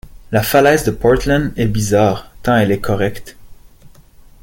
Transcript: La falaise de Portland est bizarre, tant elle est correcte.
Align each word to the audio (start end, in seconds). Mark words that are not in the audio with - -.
La 0.31 0.41
falaise 0.41 0.83
de 0.83 0.89
Portland 0.89 1.53
est 1.57 1.67
bizarre, 1.67 2.31
tant 2.41 2.55
elle 2.57 2.71
est 2.71 2.81
correcte. 2.81 3.37